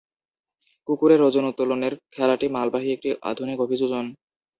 [0.87, 4.05] কুকুরের ওজন উত্তোলনের খেলাটি মালবাহী একটি আধুনিক অভিযোজন।